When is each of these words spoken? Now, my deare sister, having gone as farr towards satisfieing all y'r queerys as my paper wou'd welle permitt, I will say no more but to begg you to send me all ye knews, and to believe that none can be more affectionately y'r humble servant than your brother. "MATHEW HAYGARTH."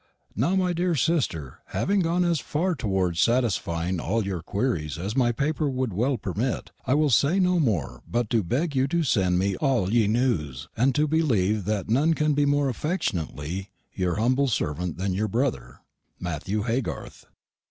Now, 0.35 0.55
my 0.55 0.73
deare 0.73 0.95
sister, 0.95 1.59
having 1.67 1.99
gone 1.99 2.23
as 2.25 2.39
farr 2.39 2.73
towards 2.73 3.19
satisfieing 3.19 3.99
all 4.01 4.25
y'r 4.25 4.41
queerys 4.41 4.97
as 4.97 5.15
my 5.15 5.31
paper 5.31 5.69
wou'd 5.69 5.93
welle 5.93 6.17
permitt, 6.17 6.71
I 6.87 6.95
will 6.95 7.11
say 7.11 7.39
no 7.39 7.59
more 7.59 8.01
but 8.09 8.27
to 8.31 8.41
begg 8.41 8.75
you 8.75 8.87
to 8.87 9.03
send 9.03 9.37
me 9.37 9.55
all 9.57 9.93
ye 9.93 10.07
knews, 10.07 10.67
and 10.75 10.95
to 10.95 11.07
believe 11.07 11.65
that 11.65 11.87
none 11.87 12.15
can 12.15 12.33
be 12.33 12.47
more 12.47 12.67
affectionately 12.67 13.69
y'r 13.95 14.15
humble 14.15 14.47
servant 14.47 14.97
than 14.97 15.13
your 15.13 15.27
brother. 15.27 15.81
"MATHEW 16.19 16.63
HAYGARTH." 16.63 17.27